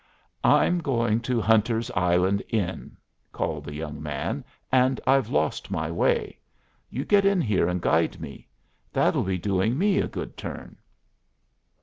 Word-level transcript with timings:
"I'm 0.43 0.79
going 0.79 1.19
to 1.19 1.39
Hunter's 1.39 1.91
Island 1.91 2.41
Inn," 2.49 2.97
called 3.31 3.65
the 3.65 3.75
young 3.75 4.01
man, 4.01 4.43
"and 4.71 4.99
I've 5.05 5.29
lost 5.29 5.69
my 5.69 5.91
way. 5.91 6.39
You 6.89 7.05
get 7.05 7.23
in 7.23 7.39
here 7.39 7.67
and 7.67 7.79
guide 7.79 8.19
me. 8.19 8.47
That'll 8.91 9.21
be 9.23 9.37
doing 9.37 9.77
me 9.77 9.99
a 9.99 10.07
good 10.07 10.35
turn." 10.37 10.77